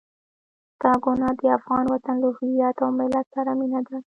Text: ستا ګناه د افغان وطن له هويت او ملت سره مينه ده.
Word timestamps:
ستا 0.75 0.91
ګناه 1.03 1.33
د 1.39 1.41
افغان 1.57 1.85
وطن 1.93 2.15
له 2.23 2.29
هويت 2.37 2.75
او 2.83 2.89
ملت 2.99 3.25
سره 3.35 3.51
مينه 3.59 3.79
ده. 3.87 3.97